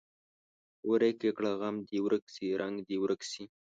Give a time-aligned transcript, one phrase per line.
[0.89, 3.43] ورک یې کړه غم دې ورک شي رنګ دې یې ورک شي.